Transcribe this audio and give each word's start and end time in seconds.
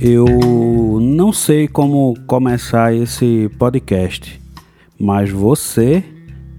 Eu 0.00 0.98
não 0.98 1.30
sei 1.30 1.68
como 1.68 2.14
começar 2.26 2.94
esse 2.94 3.50
podcast, 3.58 4.40
mas 4.98 5.28
você 5.28 6.02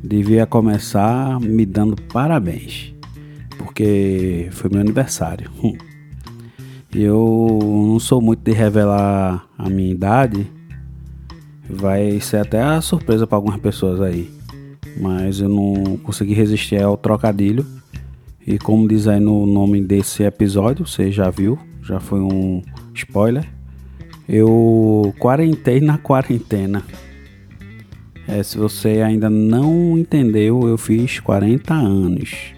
devia 0.04 0.46
começar 0.46 1.40
me 1.40 1.66
dando 1.66 1.96
parabéns, 2.14 2.94
porque 3.58 4.48
foi 4.52 4.70
meu 4.70 4.82
aniversário. 4.82 5.50
Eu 6.94 7.58
não 7.60 7.98
sou 8.00 8.22
muito 8.22 8.44
de 8.44 8.52
revelar 8.52 9.48
a 9.58 9.68
minha 9.68 9.92
idade, 9.92 10.46
vai 11.70 12.20
ser 12.20 12.38
até 12.38 12.61
a 12.61 12.82
surpresa 12.82 13.26
para 13.26 13.38
algumas 13.38 13.59
pessoas 13.59 14.02
aí, 14.02 14.30
mas 14.99 15.40
eu 15.40 15.49
não 15.49 15.98
consegui 15.98 16.34
resistir 16.34 16.81
ao 16.81 16.98
trocadilho. 16.98 17.66
E 18.45 18.58
como 18.58 18.88
diz 18.88 19.08
aí 19.08 19.20
no 19.20 19.45
nome 19.45 19.81
desse 19.81 20.23
episódio, 20.23 20.85
você 20.85 21.12
já 21.12 21.30
viu, 21.30 21.57
já 21.81 21.99
foi 21.99 22.20
um 22.20 22.62
spoiler. 22.94 23.48
Eu 24.27 25.13
quarentei 25.20 25.80
na 25.80 25.98
quarentena. 25.98 26.84
É, 28.27 28.41
se 28.41 28.57
você 28.57 29.02
ainda 29.02 29.30
não 29.30 29.98
entendeu, 29.98 30.68
eu 30.68 30.77
fiz 30.77 31.20
40 31.20 31.73
anos. 31.73 32.54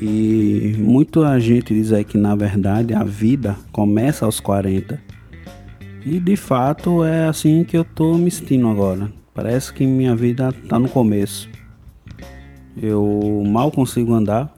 E 0.00 0.74
muita 0.78 1.38
gente 1.38 1.74
diz 1.74 1.92
aí 1.92 2.04
que 2.04 2.16
na 2.16 2.34
verdade 2.34 2.94
a 2.94 3.04
vida 3.04 3.56
começa 3.70 4.24
aos 4.24 4.40
40. 4.40 5.00
E 6.04 6.18
de 6.18 6.36
fato 6.36 7.04
é 7.04 7.28
assim 7.28 7.62
que 7.62 7.76
eu 7.76 7.84
tô 7.84 8.18
me 8.18 8.30
sentindo 8.30 8.68
agora. 8.68 9.12
Parece 9.32 9.72
que 9.72 9.86
minha 9.86 10.16
vida 10.16 10.52
tá 10.68 10.76
no 10.78 10.88
começo. 10.88 11.48
Eu 12.76 13.44
mal 13.46 13.70
consigo 13.70 14.12
andar. 14.12 14.52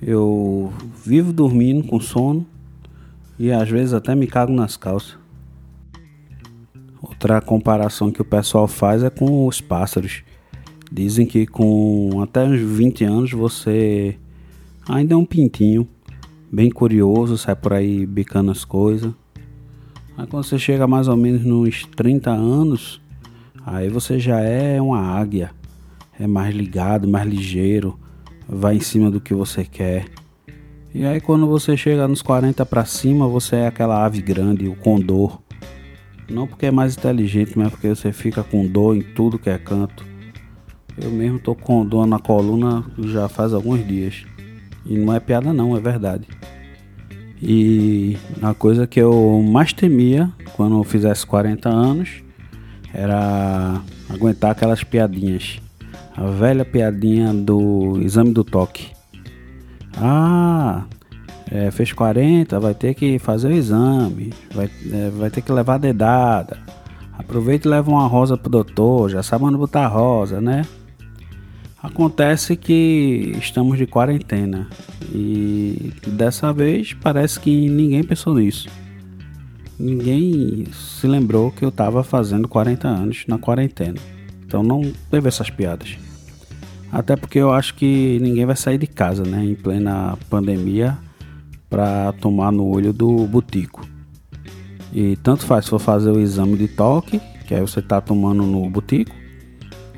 Eu 0.00 0.72
vivo 1.04 1.32
dormindo 1.32 1.84
com 1.88 1.98
sono 1.98 2.46
e 3.38 3.50
às 3.50 3.68
vezes 3.68 3.92
até 3.92 4.14
me 4.14 4.28
cago 4.28 4.52
nas 4.52 4.76
calças. 4.76 5.18
Outra 7.02 7.40
comparação 7.40 8.12
que 8.12 8.22
o 8.22 8.24
pessoal 8.24 8.68
faz 8.68 9.02
é 9.02 9.10
com 9.10 9.46
os 9.46 9.60
pássaros. 9.60 10.22
Dizem 10.92 11.26
que 11.26 11.44
com 11.44 12.20
até 12.22 12.44
uns 12.44 12.60
20 12.60 13.04
anos 13.04 13.32
você 13.32 14.16
ainda 14.88 15.14
é 15.14 15.16
um 15.16 15.24
pintinho, 15.24 15.88
bem 16.52 16.70
curioso, 16.70 17.36
sai 17.36 17.56
por 17.56 17.72
aí 17.72 18.06
bicando 18.06 18.52
as 18.52 18.64
coisas. 18.64 19.12
Aí 20.16 20.26
quando 20.26 20.44
você 20.44 20.58
chega 20.58 20.86
mais 20.86 21.08
ou 21.08 21.16
menos 21.16 21.44
nos 21.44 21.84
30 21.84 22.30
anos, 22.30 23.02
aí 23.64 23.90
você 23.90 24.18
já 24.18 24.40
é 24.40 24.80
uma 24.80 24.98
águia, 24.98 25.50
é 26.18 26.26
mais 26.26 26.54
ligado, 26.54 27.06
mais 27.06 27.28
ligeiro, 27.28 27.98
vai 28.48 28.76
em 28.76 28.80
cima 28.80 29.10
do 29.10 29.20
que 29.20 29.34
você 29.34 29.62
quer. 29.62 30.06
E 30.94 31.04
aí 31.04 31.20
quando 31.20 31.46
você 31.46 31.76
chega 31.76 32.08
nos 32.08 32.22
40 32.22 32.64
para 32.64 32.86
cima, 32.86 33.28
você 33.28 33.56
é 33.56 33.66
aquela 33.66 34.06
ave 34.06 34.22
grande, 34.22 34.66
o 34.66 34.74
condor. 34.74 35.42
Não 36.30 36.46
porque 36.46 36.66
é 36.66 36.70
mais 36.70 36.96
inteligente, 36.96 37.52
mas 37.56 37.70
porque 37.70 37.88
você 37.88 38.10
fica 38.10 38.42
com 38.42 38.66
dor 38.66 38.96
em 38.96 39.02
tudo 39.02 39.38
que 39.38 39.50
é 39.50 39.58
canto. 39.58 40.02
Eu 40.96 41.10
mesmo 41.10 41.38
tô 41.38 41.54
com 41.54 41.84
dor 41.84 42.06
na 42.06 42.18
coluna 42.18 42.84
já 42.98 43.28
faz 43.28 43.52
alguns 43.52 43.86
dias. 43.86 44.24
E 44.86 44.96
não 44.96 45.12
é 45.12 45.20
piada 45.20 45.52
não, 45.52 45.76
é 45.76 45.80
verdade. 45.80 46.26
E 47.40 48.16
a 48.42 48.54
coisa 48.54 48.86
que 48.86 49.00
eu 49.00 49.42
mais 49.42 49.72
temia 49.72 50.30
quando 50.54 50.78
eu 50.78 50.84
fizesse 50.84 51.26
40 51.26 51.68
anos 51.68 52.22
era 52.92 53.80
aguentar 54.08 54.52
aquelas 54.52 54.82
piadinhas. 54.82 55.60
A 56.16 56.24
velha 56.30 56.64
piadinha 56.64 57.32
do 57.34 58.00
exame 58.02 58.32
do 58.32 58.42
toque. 58.42 58.88
Ah, 59.98 60.84
é, 61.50 61.70
fez 61.70 61.92
40, 61.92 62.58
vai 62.58 62.74
ter 62.74 62.94
que 62.94 63.18
fazer 63.18 63.48
o 63.48 63.52
exame, 63.52 64.32
vai, 64.54 64.70
é, 64.92 65.10
vai 65.10 65.30
ter 65.30 65.42
que 65.42 65.52
levar 65.52 65.74
a 65.74 65.78
dedada. 65.78 66.58
Aproveita 67.18 67.68
e 67.68 67.70
leva 67.70 67.90
uma 67.90 68.06
rosa 68.06 68.36
pro 68.36 68.50
doutor, 68.50 69.10
já 69.10 69.22
sabe 69.22 69.44
onde 69.44 69.56
botar 69.56 69.84
a 69.84 69.88
rosa, 69.88 70.40
né? 70.40 70.62
Acontece 71.82 72.56
que 72.56 73.36
estamos 73.38 73.76
de 73.76 73.86
quarentena 73.86 74.68
e 75.12 75.92
dessa 76.06 76.52
vez 76.52 76.94
parece 76.94 77.38
que 77.38 77.68
ninguém 77.68 78.02
pensou 78.02 78.34
nisso. 78.34 78.68
Ninguém 79.78 80.66
se 80.72 81.06
lembrou 81.06 81.52
que 81.52 81.64
eu 81.64 81.68
estava 81.68 82.02
fazendo 82.02 82.48
40 82.48 82.88
anos 82.88 83.24
na 83.28 83.38
quarentena. 83.38 83.98
Então 84.46 84.62
não 84.62 84.80
teve 85.10 85.28
essas 85.28 85.50
piadas. 85.50 85.98
Até 86.90 87.14
porque 87.14 87.38
eu 87.38 87.52
acho 87.52 87.74
que 87.74 88.18
ninguém 88.22 88.46
vai 88.46 88.56
sair 88.56 88.78
de 88.78 88.86
casa, 88.86 89.22
né, 89.22 89.44
em 89.44 89.54
plena 89.54 90.16
pandemia 90.30 90.96
para 91.68 92.12
tomar 92.12 92.50
no 92.50 92.64
olho 92.64 92.92
do 92.92 93.26
butico. 93.26 93.86
E 94.92 95.16
tanto 95.16 95.44
faz 95.44 95.66
se 95.66 95.70
for 95.70 95.78
fazer 95.78 96.10
o 96.10 96.20
exame 96.20 96.56
de 96.56 96.68
toque, 96.68 97.20
que 97.46 97.54
aí 97.54 97.60
você 97.60 97.82
tá 97.82 98.00
tomando 98.00 98.44
no 98.44 98.70
butico, 98.70 99.14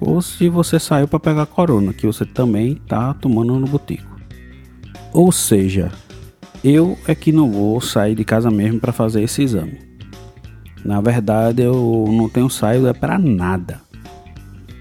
ou 0.01 0.23
se 0.23 0.49
você 0.49 0.79
saiu 0.79 1.09
para 1.09 1.19
pegar 1.19 1.47
corona, 1.47 1.93
que 1.93 2.07
você 2.07 2.25
também 2.25 2.73
está 2.73 3.13
tomando 3.15 3.59
no 3.59 3.67
botico. 3.67 4.17
Ou 5.13 5.33
seja, 5.33 5.91
eu 6.63 6.97
é 7.07 7.15
que 7.15 7.33
não 7.33 7.51
vou 7.51 7.81
sair 7.81 8.15
de 8.15 8.25
casa 8.25 8.51
mesmo 8.51 8.81
para 8.81 8.93
fazer 8.93 9.23
esse 9.23 9.43
exame. 9.43 9.79
Na 10.85 11.01
verdade, 11.01 11.63
eu 11.63 12.07
não 12.09 12.29
tenho 12.29 12.49
saído 12.49 12.89
é 12.89 12.93
para 12.93 13.19
nada. 13.19 13.81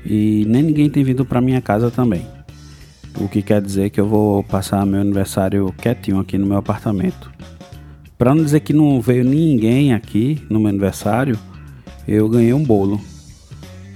E 0.05 0.45
nem 0.47 0.63
ninguém 0.63 0.89
tem 0.89 1.03
vindo 1.03 1.25
para 1.25 1.41
minha 1.41 1.61
casa 1.61 1.89
também. 1.89 2.25
O 3.19 3.27
que 3.27 3.41
quer 3.41 3.61
dizer 3.61 3.89
que 3.89 3.99
eu 3.99 4.07
vou 4.07 4.43
passar 4.43 4.85
meu 4.85 5.01
aniversário 5.01 5.73
quietinho 5.77 6.19
aqui 6.19 6.37
no 6.37 6.45
meu 6.45 6.57
apartamento. 6.57 7.31
Para 8.17 8.33
não 8.33 8.43
dizer 8.43 8.59
que 8.59 8.73
não 8.73 9.01
veio 9.01 9.23
ninguém 9.23 9.93
aqui 9.93 10.41
no 10.49 10.59
meu 10.59 10.69
aniversário, 10.69 11.37
eu 12.07 12.29
ganhei 12.29 12.53
um 12.53 12.63
bolo 12.63 13.01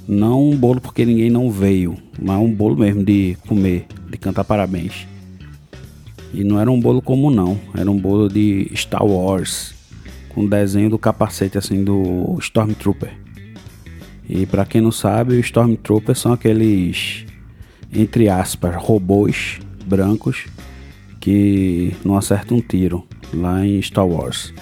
não 0.08 0.50
um 0.50 0.56
bolo 0.56 0.82
porque 0.82 1.06
ninguém 1.06 1.30
não 1.30 1.52
veio, 1.52 1.98
mas 2.22 2.38
um 2.38 2.54
bolo 2.54 2.78
mesmo 2.78 3.04
de 3.04 3.38
comer, 3.48 3.88
de 4.10 4.18
cantar 4.18 4.44
parabéns. 4.44 5.08
E 6.34 6.44
não 6.44 6.60
era 6.60 6.72
um 6.72 6.80
bolo 6.80 7.02
comum 7.02 7.30
não, 7.30 7.60
era 7.78 7.90
um 7.90 7.98
bolo 7.98 8.30
de 8.30 8.72
Star 8.76 9.06
Wars, 9.06 9.74
com 10.30 10.46
desenho 10.46 10.90
do 10.90 10.98
capacete 10.98 11.58
assim 11.58 11.84
do 11.84 12.38
Stormtrooper. 12.40 13.14
E 14.30 14.46
para 14.46 14.66
quem 14.66 14.80
não 14.80 14.92
sabe, 14.92 15.34
os 15.34 15.46
Stormtroopers 15.46 16.20
são 16.20 16.34
aqueles 16.34 17.26
entre 17.94 18.30
aspas 18.30 18.76
robôs 18.76 19.60
brancos 19.86 20.46
que 21.20 21.94
não 22.06 22.16
acertam 22.16 22.58
um 22.58 22.62
tiro 22.62 23.06
lá 23.34 23.66
em 23.66 23.82
Star 23.82 24.08
Wars. 24.08 24.54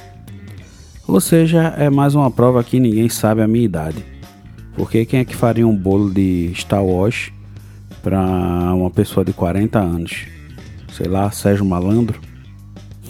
Ou 1.08 1.20
seja, 1.22 1.74
é 1.78 1.90
mais 1.90 2.14
uma 2.14 2.30
prova 2.30 2.64
que 2.64 2.80
ninguém 2.80 3.10
sabe 3.10 3.42
a 3.42 3.48
minha 3.48 3.66
idade. 3.66 4.04
Porque 4.80 5.06
quem 5.06 5.20
é 5.20 5.26
que 5.26 5.36
faria 5.36 5.68
um 5.68 5.76
bolo 5.76 6.10
de 6.10 6.54
Star 6.56 6.82
Wars 6.82 7.34
para 8.02 8.18
uma 8.74 8.90
pessoa 8.90 9.26
de 9.26 9.34
40 9.34 9.78
anos? 9.78 10.26
Sei 10.94 11.06
lá, 11.06 11.30
Sérgio 11.32 11.66
Malandro? 11.66 12.18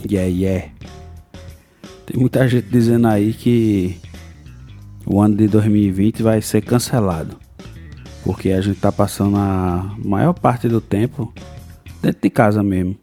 Yeah, 0.04 0.28
yeah. 0.28 0.68
Tem 2.08 2.20
muita 2.20 2.48
gente 2.48 2.68
dizendo 2.72 3.08
aí 3.08 3.34
que 3.34 4.00
o 5.06 5.22
ano 5.22 5.36
de 5.36 5.48
2020 5.48 6.24
vai 6.24 6.42
ser 6.42 6.64
cancelado. 6.64 7.38
Porque 8.24 8.50
a 8.50 8.62
gente 8.62 8.80
tá 8.80 8.92
passando 8.92 9.38
a 9.38 9.96
maior 10.04 10.34
parte 10.34 10.68
do 10.68 10.82
tempo 10.82 11.32
dentro 12.02 12.20
de 12.20 12.32
casa 12.32 12.64
mesmo. 12.64 12.98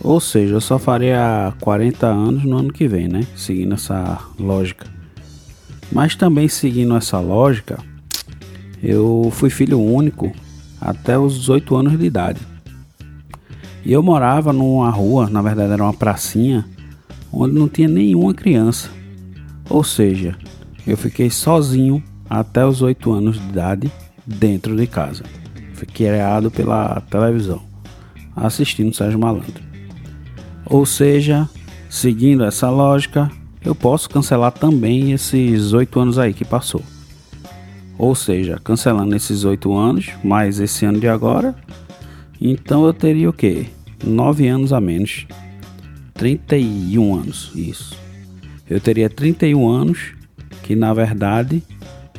Ou 0.00 0.20
seja, 0.20 0.54
eu 0.54 0.60
só 0.60 0.78
faria 0.78 1.52
40 1.60 2.06
anos 2.06 2.44
no 2.44 2.58
ano 2.58 2.72
que 2.72 2.86
vem, 2.86 3.08
né? 3.08 3.26
Seguindo 3.34 3.74
essa 3.74 4.20
lógica. 4.38 4.95
Mas 5.90 6.14
também 6.14 6.48
seguindo 6.48 6.96
essa 6.96 7.18
lógica, 7.20 7.78
eu 8.82 9.30
fui 9.32 9.50
filho 9.50 9.80
único 9.80 10.32
até 10.80 11.18
os 11.18 11.38
18 11.40 11.76
anos 11.76 11.98
de 11.98 12.04
idade. 12.04 12.40
E 13.84 13.92
eu 13.92 14.02
morava 14.02 14.52
numa 14.52 14.90
rua, 14.90 15.30
na 15.30 15.40
verdade 15.40 15.72
era 15.72 15.82
uma 15.82 15.94
pracinha, 15.94 16.66
onde 17.32 17.54
não 17.54 17.68
tinha 17.68 17.88
nenhuma 17.88 18.34
criança. 18.34 18.90
Ou 19.70 19.84
seja, 19.84 20.36
eu 20.86 20.96
fiquei 20.96 21.30
sozinho 21.30 22.02
até 22.28 22.66
os 22.66 22.82
8 22.82 23.12
anos 23.12 23.40
de 23.40 23.48
idade 23.48 23.92
dentro 24.26 24.76
de 24.76 24.86
casa. 24.86 25.22
Fui 25.74 25.86
criado 25.86 26.50
pela 26.50 27.00
televisão, 27.02 27.62
assistindo 28.34 28.94
Sérgio 28.94 29.18
Malandro. 29.18 29.62
Ou 30.64 30.84
seja, 30.84 31.48
seguindo 31.88 32.44
essa 32.44 32.68
lógica, 32.68 33.30
eu 33.66 33.74
posso 33.74 34.08
cancelar 34.08 34.52
também 34.52 35.10
esses 35.10 35.72
oito 35.72 35.98
anos 35.98 36.20
aí 36.20 36.32
que 36.32 36.44
passou. 36.44 36.82
Ou 37.98 38.14
seja, 38.14 38.60
cancelando 38.62 39.16
esses 39.16 39.44
oito 39.44 39.76
anos, 39.76 40.10
mais 40.22 40.60
esse 40.60 40.86
ano 40.86 41.00
de 41.00 41.08
agora, 41.08 41.52
então 42.40 42.86
eu 42.86 42.94
teria 42.94 43.28
o 43.28 43.32
que? 43.32 43.66
Nove 44.04 44.46
anos 44.46 44.72
a 44.72 44.80
menos. 44.80 45.26
31 46.14 47.14
anos, 47.16 47.50
isso. 47.56 47.98
Eu 48.70 48.80
teria 48.80 49.10
31 49.10 49.68
anos, 49.68 50.12
que 50.62 50.76
na 50.76 50.94
verdade 50.94 51.60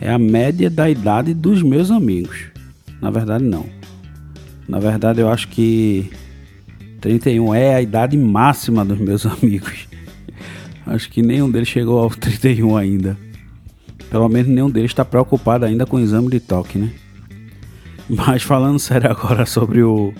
é 0.01 0.11
a 0.11 0.19
média 0.19 0.69
da 0.69 0.89
idade 0.89 1.33
dos 1.33 1.63
meus 1.63 1.91
amigos. 1.91 2.47
Na 3.01 3.09
verdade, 3.09 3.45
não. 3.45 3.65
Na 4.67 4.79
verdade, 4.79 5.21
eu 5.21 5.29
acho 5.29 5.47
que 5.47 6.11
31 6.99 7.55
é 7.55 7.75
a 7.75 7.81
idade 7.81 8.17
máxima 8.17 8.83
dos 8.83 8.99
meus 8.99 9.23
amigos. 9.25 9.87
Acho 10.87 11.09
que 11.09 11.21
nenhum 11.21 11.51
deles 11.51 11.67
chegou 11.67 11.99
aos 11.99 12.15
31 12.17 12.77
ainda. 12.77 13.17
Pelo 14.09 14.29
menos 14.29 14.47
nenhum 14.47 14.69
deles 14.69 14.91
está 14.91 15.03
preocupado 15.03 15.65
ainda 15.65 15.85
com 15.85 15.97
o 15.97 15.99
exame 15.99 16.29
de 16.29 16.39
toque, 16.39 16.77
né? 16.77 16.91
Mas 18.09 18.41
falando 18.43 18.79
sério 18.79 19.11
agora 19.11 19.45
sobre 19.45 19.83
o, 19.83 20.13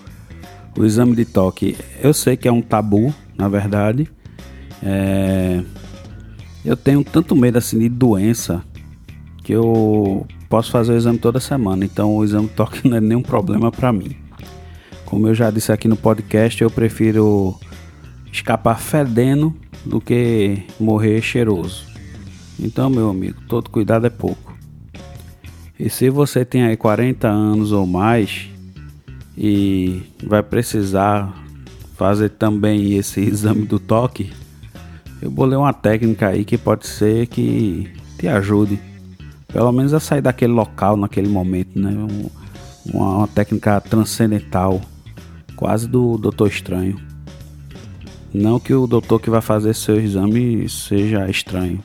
o 0.77 0.85
exame 0.85 1.15
de 1.15 1.23
toque, 1.23 1.77
eu 2.03 2.13
sei 2.13 2.35
que 2.35 2.47
é 2.47 2.51
um 2.51 2.61
tabu, 2.61 3.13
na 3.37 3.47
verdade. 3.47 4.09
É, 4.83 5.63
eu 6.65 6.75
tenho 6.75 7.03
tanto 7.03 7.35
medo 7.35 7.57
assim 7.57 7.79
de 7.79 7.87
doença 7.87 8.61
que 9.43 9.53
eu 9.53 10.27
posso 10.49 10.69
fazer 10.69 10.91
o 10.91 10.97
exame 10.97 11.17
toda 11.17 11.39
semana, 11.39 11.85
então 11.85 12.17
o 12.17 12.23
exame 12.23 12.47
de 12.47 12.53
toque 12.53 12.85
não 12.87 12.97
é 12.97 13.01
nenhum 13.01 13.21
problema 13.21 13.71
para 13.71 13.93
mim. 13.93 14.17
Como 15.05 15.25
eu 15.29 15.33
já 15.33 15.49
disse 15.49 15.71
aqui 15.71 15.87
no 15.87 15.95
podcast, 15.95 16.61
eu 16.61 16.69
prefiro 16.69 17.57
escapar 18.29 18.77
fedendo 18.77 19.55
do 19.87 20.01
que 20.01 20.63
morrer 20.79 21.21
cheiroso. 21.21 21.85
Então, 22.59 22.89
meu 22.89 23.09
amigo, 23.09 23.39
todo 23.47 23.69
cuidado 23.69 24.05
é 24.07 24.09
pouco. 24.09 24.57
E 25.79 25.89
se 25.89 26.09
você 26.09 26.43
tem 26.43 26.63
aí 26.63 26.75
40 26.75 27.27
anos 27.27 27.71
ou 27.71 27.85
mais 27.85 28.49
e 29.37 30.01
vai 30.23 30.41
precisar 30.41 31.33
fazer 31.95 32.29
também 32.29 32.97
esse 32.97 33.21
exame 33.21 33.65
do 33.65 33.79
toque, 33.79 34.31
eu 35.21 35.29
bolei 35.29 35.57
uma 35.57 35.73
técnica 35.73 36.29
aí 36.29 36.43
que 36.43 36.57
pode 36.57 36.87
ser 36.87 37.27
que 37.27 37.91
te 38.17 38.27
ajude. 38.27 38.79
Pelo 39.47 39.71
menos 39.71 39.93
a 39.93 39.99
sair 39.99 40.21
daquele 40.21 40.53
local 40.53 40.97
naquele 40.97 41.29
momento, 41.29 41.79
né? 41.79 41.91
uma, 42.93 43.19
uma 43.19 43.27
técnica 43.27 43.79
transcendental, 43.79 44.81
quase 45.55 45.87
do 45.87 46.17
Doutor 46.17 46.47
Estranho. 46.47 47.06
Não 48.37 48.59
que 48.59 48.71
o 48.71 48.85
doutor 48.85 49.19
que 49.19 49.31
vai 49.31 49.41
fazer 49.41 49.73
seu 49.73 49.99
exame 49.99 50.69
seja 50.69 51.27
estranho. 51.27 51.83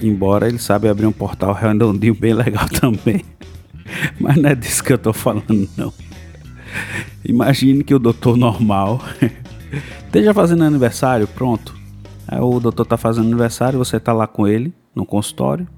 Embora 0.00 0.48
ele 0.48 0.58
sabe 0.58 0.88
abrir 0.88 1.04
um 1.04 1.12
portal 1.12 1.52
redondinho 1.52 2.14
bem 2.14 2.32
legal 2.32 2.66
também. 2.80 3.22
Mas 4.18 4.38
não 4.38 4.48
é 4.48 4.54
disso 4.54 4.82
que 4.82 4.94
eu 4.94 4.98
tô 4.98 5.12
falando, 5.12 5.68
não. 5.76 5.92
Imagine 7.22 7.84
que 7.84 7.94
o 7.94 7.98
doutor 7.98 8.34
normal 8.34 8.98
esteja 10.06 10.32
fazendo 10.32 10.64
aniversário, 10.64 11.28
pronto. 11.28 11.76
Aí 12.26 12.40
o 12.40 12.58
doutor 12.58 12.86
tá 12.86 12.96
fazendo 12.96 13.26
aniversário, 13.26 13.78
você 13.78 14.00
tá 14.00 14.14
lá 14.14 14.26
com 14.26 14.48
ele 14.48 14.72
no 14.94 15.04
consultório. 15.04 15.68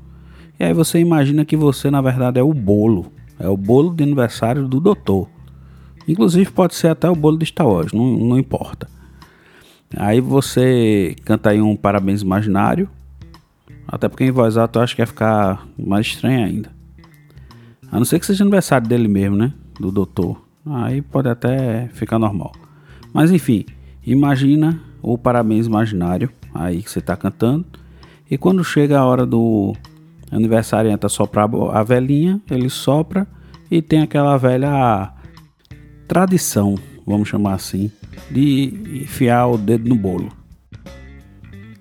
E 0.61 0.63
aí 0.63 0.73
você 0.73 1.01
imagina 1.01 1.45
que 1.45 1.57
você 1.57 1.91
na 1.91 2.01
verdade 2.01 2.39
é 2.39 2.43
o 2.45 2.55
bolo. 2.55 3.13
É 3.41 3.49
o 3.49 3.57
bolo 3.57 3.93
de 3.93 4.05
aniversário 4.05 4.69
do 4.69 4.79
doutor. 4.79 5.29
Inclusive 6.07 6.49
pode 6.53 6.77
ser 6.77 6.89
até 6.89 7.11
o 7.11 7.17
bolo 7.17 7.39
de 7.39 7.47
Star 7.47 7.67
Wars, 7.67 7.93
não, 7.93 8.05
não 8.05 8.39
importa. 8.39 9.02
Aí 9.97 10.21
você 10.21 11.17
canta 11.25 11.51
aí 11.51 11.61
um 11.61 11.77
parabéns 11.77 12.23
imaginário. 12.23 12.89
Até 13.87 14.09
porque 14.09 14.25
em 14.25 14.31
voz 14.31 14.57
alta 14.57 14.79
eu 14.79 14.83
acho 14.83 14.97
que 14.97 15.03
ia 15.03 15.07
ficar 15.07 15.67
mais 15.79 16.07
estranho 16.07 16.45
ainda. 16.45 16.71
A 17.91 17.99
não 17.99 18.05
ser 18.05 18.19
que 18.19 18.27
seja 18.27 18.43
aniversário 18.43 18.89
dele 18.89 19.09
mesmo, 19.09 19.37
né? 19.37 19.53
Do 19.79 19.91
doutor. 19.91 20.43
Aí 20.65 21.03
pode 21.03 21.29
até 21.29 21.89
ficar 21.89 22.19
normal. 22.19 22.53
Mas 23.13 23.31
enfim, 23.31 23.67
imagina 24.07 24.81
o 25.03 25.19
parabéns 25.19 25.67
imaginário 25.67 26.31
aí 26.55 26.83
que 26.83 26.91
você 26.91 27.01
está 27.01 27.17
cantando. 27.17 27.67
E 28.31 28.39
quando 28.39 28.65
chega 28.65 28.99
a 28.99 29.05
hora 29.05 29.27
do 29.27 29.75
aniversariante 30.31 31.07
soprar 31.11 31.51
a 31.73 31.83
velhinha, 31.83 32.41
ele 32.51 32.71
sopra 32.71 33.27
e 33.71 33.83
tem 33.83 34.01
aquela 34.01 34.39
velha 34.39 35.13
tradição, 36.09 36.77
vamos 37.13 37.29
chamar 37.29 37.55
assim, 37.55 37.91
de 38.31 39.03
enfiar 39.03 39.47
o 39.47 39.59
dedo 39.59 39.89
no 39.89 39.95
bolo. 39.95 40.33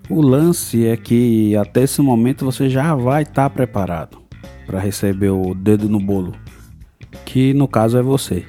O 0.10 0.22
lance 0.22 0.86
é 0.86 0.98
que 0.98 1.56
até 1.56 1.84
esse 1.84 2.02
momento 2.02 2.44
você 2.44 2.70
já 2.70 2.94
vai 2.94 3.24
estar 3.24 3.44
tá 3.44 3.50
preparado 3.50 4.18
para 4.68 4.80
receber 4.80 5.30
o 5.30 5.54
dedo 5.54 5.88
no 5.88 6.00
bolo, 6.00 6.34
que 7.26 7.54
no 7.54 7.68
caso 7.68 7.98
é 7.98 8.02
você. 8.02 8.46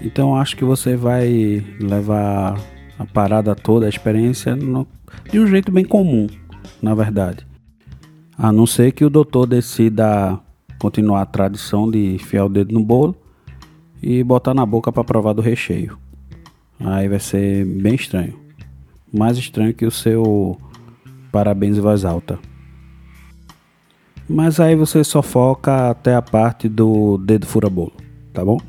Então 0.00 0.36
acho 0.36 0.56
que 0.56 0.64
você 0.64 0.96
vai 0.96 1.64
levar 1.80 2.60
a 2.96 3.04
parada 3.04 3.56
toda, 3.56 3.86
a 3.86 3.88
experiência, 3.88 4.54
no, 4.54 4.86
de 5.30 5.40
um 5.40 5.46
jeito 5.48 5.72
bem 5.72 5.84
comum, 5.84 6.28
na 6.80 6.94
verdade. 6.94 7.44
A 8.38 8.52
não 8.52 8.66
ser 8.66 8.92
que 8.92 9.04
o 9.04 9.10
doutor 9.10 9.46
decida 9.46 10.38
continuar 10.78 11.22
a 11.22 11.26
tradição 11.26 11.90
de 11.90 12.14
enfiar 12.14 12.44
o 12.44 12.48
dedo 12.48 12.72
no 12.72 12.84
bolo 12.84 13.16
e 14.06 14.22
botar 14.22 14.52
na 14.52 14.66
boca 14.66 14.92
para 14.92 15.02
provar 15.02 15.32
do 15.32 15.40
recheio. 15.40 15.96
Aí 16.78 17.08
vai 17.08 17.18
ser 17.18 17.64
bem 17.64 17.94
estranho. 17.94 18.34
Mais 19.10 19.38
estranho 19.38 19.72
que 19.72 19.86
o 19.86 19.90
seu 19.90 20.58
parabéns 21.32 21.78
em 21.78 21.80
voz 21.80 22.04
alta. 22.04 22.38
Mas 24.28 24.60
aí 24.60 24.76
você 24.76 25.02
só 25.02 25.22
foca 25.22 25.88
até 25.88 26.14
a 26.14 26.20
parte 26.20 26.68
do 26.68 27.16
dedo 27.16 27.46
fura 27.46 27.70
bolo, 27.70 27.94
tá 28.30 28.44
bom? 28.44 28.60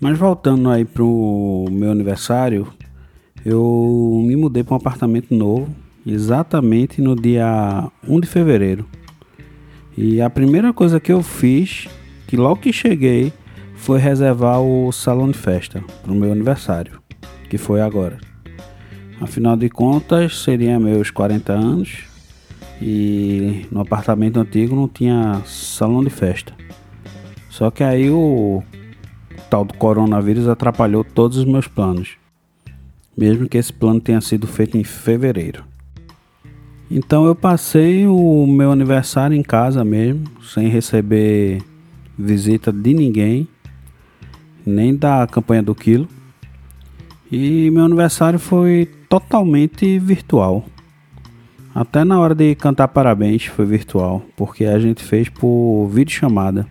Mas 0.00 0.18
voltando 0.18 0.70
aí 0.70 0.86
pro 0.86 1.66
meu 1.70 1.90
aniversário, 1.90 2.66
eu 3.44 4.22
me 4.26 4.34
mudei 4.34 4.64
para 4.64 4.74
um 4.74 4.78
apartamento 4.78 5.34
novo, 5.34 5.68
exatamente 6.06 7.02
no 7.02 7.14
dia 7.14 7.86
1 8.08 8.20
de 8.20 8.26
fevereiro. 8.26 8.86
E 9.96 10.22
a 10.22 10.30
primeira 10.30 10.72
coisa 10.72 10.98
que 10.98 11.12
eu 11.12 11.22
fiz, 11.22 11.86
que 12.26 12.36
logo 12.36 12.62
que 12.62 12.72
cheguei, 12.72 13.30
foi 13.82 13.98
reservar 14.00 14.60
o 14.60 14.90
salão 14.90 15.30
de 15.30 15.36
festa 15.38 15.84
para 16.02 16.10
o 16.10 16.14
meu 16.14 16.32
aniversário, 16.32 17.00
que 17.50 17.58
foi 17.58 17.80
agora. 17.80 18.18
Afinal 19.20 19.56
de 19.56 19.68
contas, 19.68 20.42
seria 20.42 20.80
meus 20.80 21.10
40 21.10 21.52
anos 21.52 22.04
e 22.80 23.66
no 23.70 23.80
apartamento 23.80 24.40
antigo 24.40 24.74
não 24.74 24.88
tinha 24.88 25.42
salão 25.44 26.02
de 26.02 26.10
festa. 26.10 26.54
Só 27.50 27.70
que 27.70 27.84
aí 27.84 28.08
o 28.10 28.62
tal 29.50 29.64
do 29.64 29.74
coronavírus 29.74 30.48
atrapalhou 30.48 31.04
todos 31.04 31.36
os 31.36 31.44
meus 31.44 31.68
planos 31.68 32.22
mesmo 33.16 33.48
que 33.48 33.58
esse 33.58 33.72
plano 33.72 34.00
tenha 34.00 34.20
sido 34.20 34.46
feito 34.46 34.76
em 34.76 34.84
fevereiro. 34.84 35.64
Então 36.90 37.24
eu 37.24 37.34
passei 37.34 38.06
o 38.06 38.46
meu 38.46 38.70
aniversário 38.70 39.36
em 39.36 39.42
casa 39.42 39.84
mesmo, 39.84 40.24
sem 40.42 40.68
receber 40.68 41.62
visita 42.18 42.70
de 42.70 42.92
ninguém, 42.92 43.48
nem 44.64 44.94
da 44.94 45.26
campanha 45.26 45.62
do 45.62 45.74
quilo. 45.74 46.08
E 47.30 47.70
meu 47.70 47.84
aniversário 47.84 48.38
foi 48.38 48.88
totalmente 49.08 49.98
virtual. 49.98 50.64
Até 51.74 52.04
na 52.04 52.20
hora 52.20 52.34
de 52.34 52.54
cantar 52.54 52.88
parabéns 52.88 53.46
foi 53.46 53.64
virtual, 53.64 54.22
porque 54.36 54.66
a 54.66 54.78
gente 54.78 55.02
fez 55.02 55.28
por 55.28 55.88
vídeo 55.88 56.12
chamada. 56.12 56.66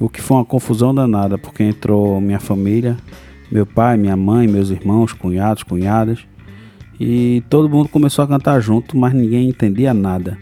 O 0.00 0.08
que 0.08 0.22
foi 0.22 0.38
uma 0.38 0.44
confusão 0.44 0.94
danada, 0.94 1.36
porque 1.36 1.62
entrou 1.62 2.20
minha 2.20 2.40
família, 2.40 2.96
meu 3.50 3.66
pai, 3.66 3.98
minha 3.98 4.16
mãe, 4.16 4.48
meus 4.48 4.70
irmãos, 4.70 5.12
cunhados, 5.12 5.62
cunhadas. 5.62 6.20
E 6.98 7.42
todo 7.50 7.68
mundo 7.68 7.88
começou 7.88 8.24
a 8.24 8.28
cantar 8.28 8.60
junto, 8.60 8.96
mas 8.96 9.12
ninguém 9.12 9.48
entendia 9.48 9.92
nada. 9.92 10.38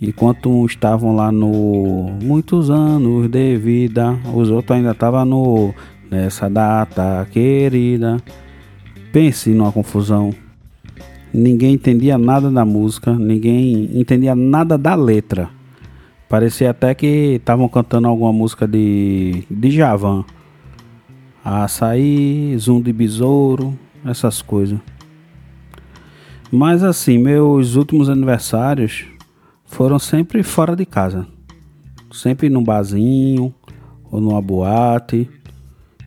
Enquanto 0.00 0.64
estavam 0.64 1.14
lá 1.14 1.30
no 1.30 2.10
muitos 2.22 2.70
anos 2.70 3.28
de 3.28 3.56
vida, 3.58 4.18
os 4.34 4.48
outros 4.48 4.76
ainda 4.76 4.92
estavam 4.92 5.24
no 5.24 5.74
nessa 6.10 6.48
data 6.48 7.26
querida. 7.30 8.16
Pense 9.12 9.50
numa 9.50 9.70
confusão. 9.70 10.32
Ninguém 11.32 11.74
entendia 11.74 12.16
nada 12.16 12.50
da 12.50 12.64
música, 12.64 13.12
ninguém 13.12 13.90
entendia 13.92 14.34
nada 14.34 14.78
da 14.78 14.94
letra. 14.94 15.50
Parecia 16.28 16.70
até 16.70 16.94
que 16.94 17.36
estavam 17.36 17.68
cantando 17.68 18.08
alguma 18.08 18.32
música 18.32 18.66
de, 18.66 19.44
de 19.50 19.70
Javan 19.70 20.24
açaí, 21.44 22.54
zoom 22.58 22.80
de 22.80 22.92
besouro, 22.92 23.76
essas 24.04 24.42
coisas. 24.42 24.78
Mas 26.50 26.82
assim, 26.82 27.18
meus 27.18 27.76
últimos 27.76 28.08
aniversários 28.08 29.06
foram 29.70 29.98
sempre 29.98 30.42
fora 30.42 30.74
de 30.74 30.84
casa. 30.84 31.26
Sempre 32.12 32.50
num 32.50 32.62
barzinho 32.62 33.54
ou 34.10 34.20
numa 34.20 34.42
boate. 34.42 35.30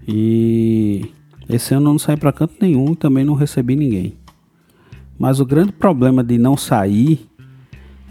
E 0.06 1.10
esse 1.50 1.74
ano 1.74 1.88
eu 1.88 1.94
não 1.94 2.00
saí 2.00 2.18
para 2.18 2.34
canto 2.34 2.56
nenhum 2.60 2.92
e 2.92 2.96
também 2.96 3.24
não 3.24 3.34
recebi 3.34 3.76
ninguém. 3.76 4.16
Mas 5.18 5.40
o 5.40 5.46
grande 5.46 5.72
problema 5.72 6.24
de 6.24 6.38
não 6.38 6.58
sair 6.58 7.26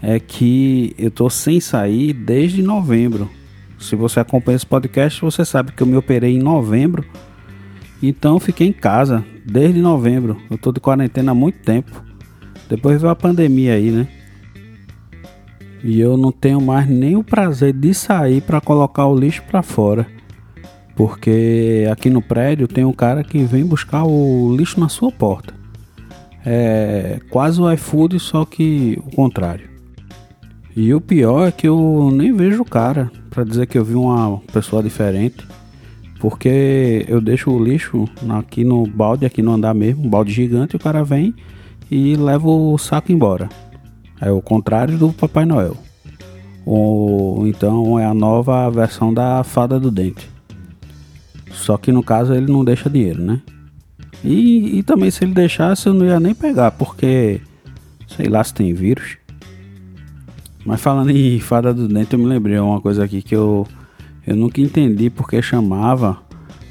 é 0.01 0.19
que 0.19 0.95
eu 0.97 1.11
tô 1.11 1.29
sem 1.29 1.59
sair 1.59 2.13
desde 2.13 2.63
novembro. 2.63 3.29
Se 3.77 3.95
você 3.95 4.19
acompanha 4.19 4.55
esse 4.55 4.65
podcast, 4.65 5.21
você 5.21 5.45
sabe 5.45 5.71
que 5.71 5.83
eu 5.83 5.87
me 5.87 5.95
operei 5.95 6.35
em 6.35 6.41
novembro. 6.41 7.05
Então 8.01 8.39
fiquei 8.39 8.67
em 8.67 8.73
casa 8.73 9.23
desde 9.45 9.79
novembro. 9.79 10.41
Eu 10.49 10.57
tô 10.57 10.71
de 10.71 10.79
quarentena 10.79 11.31
há 11.31 11.35
muito 11.35 11.59
tempo. 11.59 11.91
Depois 12.67 12.99
veio 12.99 13.11
a 13.11 13.15
pandemia 13.15 13.75
aí, 13.75 13.91
né? 13.91 14.07
E 15.83 15.99
eu 15.99 16.15
não 16.15 16.31
tenho 16.31 16.61
mais 16.61 16.87
nem 16.87 17.17
o 17.17 17.23
prazer 17.23 17.73
de 17.73 17.93
sair 17.93 18.41
para 18.41 18.61
colocar 18.61 19.05
o 19.05 19.15
lixo 19.15 19.43
para 19.43 19.61
fora. 19.61 20.07
Porque 20.95 21.85
aqui 21.91 22.09
no 22.09 22.21
prédio 22.21 22.67
tem 22.67 22.85
um 22.85 22.93
cara 22.93 23.23
que 23.23 23.43
vem 23.43 23.65
buscar 23.65 24.05
o 24.05 24.55
lixo 24.55 24.79
na 24.79 24.87
sua 24.87 25.11
porta. 25.11 25.53
É 26.45 27.19
quase 27.29 27.61
o 27.61 27.71
iFood, 27.71 28.17
só 28.19 28.45
que 28.45 28.97
o 29.05 29.15
contrário. 29.15 29.67
E 30.75 30.93
o 30.93 31.01
pior 31.01 31.47
é 31.47 31.51
que 31.51 31.67
eu 31.67 32.09
nem 32.13 32.33
vejo 32.33 32.61
o 32.61 32.65
cara 32.65 33.11
para 33.29 33.43
dizer 33.43 33.67
que 33.67 33.77
eu 33.77 33.83
vi 33.83 33.95
uma 33.95 34.39
pessoa 34.53 34.81
diferente. 34.81 35.45
Porque 36.19 37.05
eu 37.09 37.19
deixo 37.19 37.51
o 37.51 37.61
lixo 37.61 38.05
aqui 38.29 38.63
no 38.63 38.87
balde, 38.87 39.25
aqui 39.25 39.41
no 39.41 39.51
andar 39.51 39.73
mesmo, 39.73 40.05
um 40.05 40.09
balde 40.09 40.31
gigante, 40.31 40.75
o 40.75 40.79
cara 40.79 41.03
vem 41.03 41.35
e 41.91 42.15
leva 42.15 42.47
o 42.47 42.77
saco 42.77 43.11
embora. 43.11 43.49
É 44.23 44.31
o 44.31 44.41
contrário 44.41 44.97
do 44.97 45.11
Papai 45.11 45.45
Noel. 45.45 45.75
Ou 46.65 47.45
então 47.45 47.99
é 47.99 48.05
a 48.05 48.13
nova 48.13 48.69
versão 48.71 49.13
da 49.13 49.43
fada 49.43 49.77
do 49.77 49.91
dente. 49.91 50.29
Só 51.51 51.77
que 51.77 51.91
no 51.91 52.01
caso 52.01 52.33
ele 52.33 52.49
não 52.49 52.63
deixa 52.63 52.89
dinheiro, 52.89 53.21
né? 53.21 53.41
E, 54.23 54.79
e 54.79 54.83
também 54.83 55.11
se 55.11 55.25
ele 55.25 55.33
deixasse 55.33 55.87
eu 55.87 55.93
não 55.93 56.05
ia 56.05 56.21
nem 56.21 56.33
pegar, 56.33 56.71
porque 56.71 57.41
sei 58.07 58.29
lá 58.29 58.41
se 58.41 58.53
tem 58.53 58.73
vírus. 58.73 59.17
Mas 60.65 60.79
falando 60.79 61.09
em 61.09 61.37
fada 61.41 61.73
do 61.73 61.89
dente, 61.89 62.13
eu 62.13 62.19
me 62.19 62.25
lembrei 62.25 62.57
uma 62.57 62.79
coisa 62.79 63.03
aqui 63.03 63.21
que 63.21 63.35
eu, 63.35 63.67
eu 64.25 64.37
nunca 64.37 64.61
entendi 64.61 65.09
porque 65.09 65.41
chamava 65.41 66.17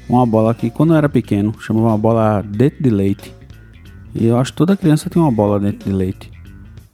uma 0.09 0.25
bola 0.25 0.55
que 0.55 0.71
quando 0.71 0.93
eu 0.93 0.97
era 0.97 1.07
pequeno, 1.07 1.53
chamava 1.59 1.89
uma 1.89 1.97
bola 1.99 2.41
dente 2.41 2.81
de 2.81 2.89
leite. 2.89 3.31
E 4.15 4.25
eu 4.25 4.39
acho 4.39 4.51
que 4.51 4.57
toda 4.57 4.75
criança 4.75 5.07
tem 5.07 5.21
uma 5.21 5.31
bola 5.31 5.59
dentro 5.59 5.87
de 5.87 5.95
leite. 5.95 6.32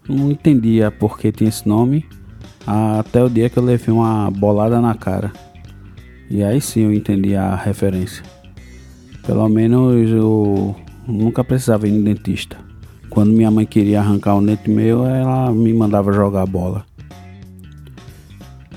Não 0.10 0.32
entendia 0.32 0.90
por 0.90 1.20
que 1.20 1.32
tinha 1.32 1.50
esse 1.50 1.68
nome. 1.68 2.06
Até 2.66 3.24
o 3.24 3.30
dia 3.30 3.50
que 3.50 3.58
eu 3.58 3.64
levei 3.64 3.94
uma 3.94 4.32
bolada 4.32 4.82
na 4.82 4.96
cara. 4.96 5.32
E 6.30 6.44
aí 6.44 6.60
sim 6.60 6.82
eu 6.82 6.94
entendi 6.94 7.36
a 7.36 7.56
referência. 7.56 8.24
Pelo 9.26 9.48
menos 9.48 10.10
eu 10.10 10.76
nunca 11.08 11.44
precisava 11.44 11.88
ir 11.88 11.92
no 11.92 12.04
dentista. 12.04 12.58
Quando 13.10 13.32
minha 13.32 13.50
mãe 13.50 13.66
queria 13.66 14.00
arrancar 14.00 14.36
um 14.36 14.46
dente 14.46 14.70
meu, 14.70 15.06
ela 15.06 15.52
me 15.52 15.74
mandava 15.74 16.12
jogar 16.12 16.46
bola. 16.46 16.86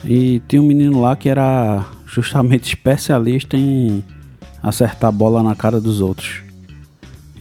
E 0.05 0.43
tinha 0.49 0.61
um 0.61 0.67
menino 0.67 1.01
lá 1.01 1.15
que 1.15 1.29
era 1.29 1.85
justamente 2.07 2.69
especialista 2.75 3.57
em 3.57 4.05
acertar 4.63 5.13
bola 5.13 5.43
na 5.43 5.55
cara 5.55 5.81
dos 5.81 6.01
outros. 6.01 6.43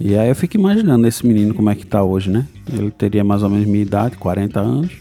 E 0.04 0.18
aí 0.18 0.30
eu 0.30 0.36
fico 0.36 0.58
imaginando 0.58 1.08
esse 1.08 1.26
menino 1.26 1.54
como 1.54 1.70
é 1.70 1.76
que 1.76 1.86
tá 1.86 2.02
hoje, 2.02 2.32
né? 2.32 2.48
Ele 2.74 2.90
teria 2.90 3.24
mais 3.24 3.44
ou 3.44 3.50
menos 3.52 3.68
minha 3.68 3.84
idade, 3.84 4.18
40 4.18 4.60
anos. 4.60 4.92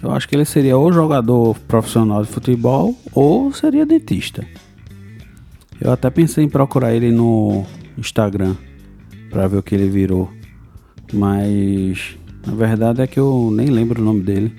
Eu 0.00 0.12
acho 0.12 0.28
que 0.28 0.36
ele 0.36 0.44
seria 0.44 0.76
ou 0.76 0.92
jogador 0.92 1.58
profissional 1.66 2.22
de 2.22 2.28
futebol 2.28 2.96
ou 3.12 3.52
seria 3.52 3.84
dentista. 3.84 4.46
Eu 5.80 5.90
até 5.90 6.08
pensei 6.08 6.44
em 6.44 6.48
procurar 6.48 6.94
ele 6.94 7.10
no 7.10 7.66
Instagram 7.98 8.54
para 9.28 9.48
ver 9.48 9.56
o 9.56 9.62
que 9.62 9.74
ele 9.74 9.88
virou. 9.88 10.30
Mas 11.12 12.16
a 12.46 12.52
verdade 12.52 13.02
é 13.02 13.08
que 13.08 13.18
eu 13.18 13.50
nem 13.52 13.66
lembro 13.66 14.00
o 14.00 14.04
nome 14.04 14.20
dele. 14.20 14.54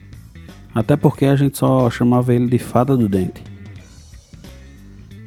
Até 0.75 0.97
porque 0.97 1.25
a 1.25 1.37
gente 1.37 1.57
só 1.57 1.89
chamava 1.89 2.33
ele 2.33 2.47
de 2.47 2.59
Fada 2.59 2.97
do 2.97 3.07
Dente. 3.07 3.41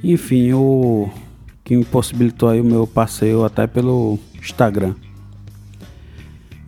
Enfim, 0.04 0.52
o 0.52 1.08
que 1.70 1.74
impossibilitou 1.76 2.48
aí 2.48 2.60
o 2.60 2.64
meu 2.64 2.84
passeio 2.84 3.44
até 3.44 3.64
pelo 3.64 4.18
Instagram. 4.42 4.92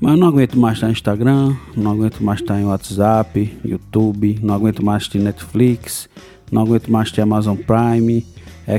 Mas 0.00 0.12
eu 0.12 0.16
não 0.16 0.28
aguento 0.28 0.56
mais 0.56 0.76
estar 0.76 0.87
no 0.87 0.92
Instagram, 0.92 1.56
não 1.76 1.90
aguento 1.90 2.21
mais 2.21 2.40
estar 2.40 2.61
em 2.61 2.64
WhatsApp, 2.64 3.59
YouTube, 3.64 4.38
não 4.40 4.54
aguento 4.54 4.85
mais 4.85 5.09
ter 5.09 5.18
Netflix, 5.18 6.09
não 6.52 6.62
aguento 6.62 6.88
mais 6.88 7.11
ter 7.11 7.23
Amazon 7.23 7.56
Prime, 7.56 8.25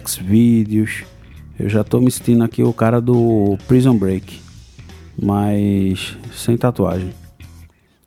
Xvideos. 0.08 1.04
Eu 1.60 1.68
já 1.68 1.82
estou 1.82 2.00
me 2.00 2.10
sentindo 2.10 2.46
aqui 2.46 2.64
o 2.64 2.72
cara 2.72 3.02
do 3.02 3.58
Prison 3.68 3.98
Break, 3.98 4.40
mas 5.22 6.18
sem 6.34 6.56
tatuagem. 6.56 7.10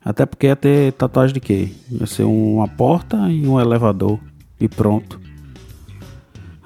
Até 0.03 0.25
porque 0.25 0.47
ia 0.47 0.57
ter 0.57 0.95
tatuagem 0.95 1.35
de 1.35 1.41
quê? 1.41 1.69
Ia 1.91 2.07
ser 2.07 2.23
uma 2.23 2.67
porta 2.67 3.31
e 3.31 3.47
um 3.47 3.61
elevador 3.61 4.19
e 4.59 4.67
pronto. 4.67 5.26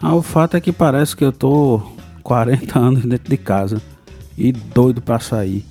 Ah, 0.03 0.15
o 0.15 0.23
fato 0.23 0.57
é 0.57 0.61
que 0.61 0.73
parece 0.73 1.15
que 1.15 1.23
eu 1.23 1.31
tô 1.31 1.83
40 2.23 2.79
anos 2.79 3.05
dentro 3.05 3.29
de 3.29 3.37
casa 3.37 3.83
e 4.37 4.51
doido 4.51 5.03
para 5.03 5.21
sair. 5.21 5.65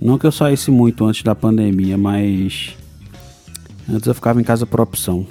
Não 0.00 0.18
que 0.18 0.26
eu 0.26 0.32
saísse 0.32 0.70
muito 0.70 1.04
antes 1.04 1.22
da 1.22 1.34
pandemia, 1.34 1.98
mas 1.98 2.74
antes 3.88 4.06
eu 4.06 4.14
ficava 4.14 4.40
em 4.40 4.44
casa 4.44 4.64
por 4.64 4.80
opção. 4.80 5.26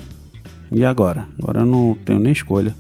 E 0.72 0.86
agora? 0.86 1.28
Agora 1.40 1.62
eu 1.62 1.66
não 1.66 1.98
tenho 2.06 2.20
nem 2.20 2.32
escolha. 2.32 2.76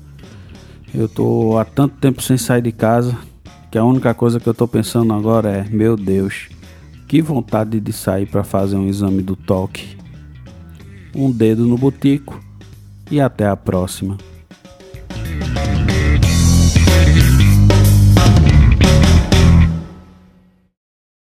Eu 0.94 1.10
tô 1.10 1.58
há 1.58 1.66
tanto 1.66 1.96
tempo 1.96 2.22
sem 2.22 2.38
sair 2.38 2.62
de 2.62 2.72
casa 2.72 3.18
que 3.72 3.78
a 3.80 3.84
única 3.84 4.14
coisa 4.14 4.40
que 4.40 4.48
eu 4.48 4.54
tô 4.54 4.68
pensando 4.68 5.12
agora 5.14 5.50
é: 5.50 5.64
meu 5.70 5.98
Deus, 5.98 6.50
que 7.08 7.22
vontade 7.22 7.80
de 7.80 7.92
sair 7.94 8.28
para 8.28 8.44
fazer 8.44 8.76
um 8.76 8.88
exame 8.88 9.24
do 9.24 9.36
toque. 9.36 9.98
Um 11.16 11.32
dedo 11.32 11.66
no 11.66 11.78
botico 11.78 12.40
e 13.10 13.20
até 13.20 13.48
a 13.48 13.56
próxima. 13.56 14.18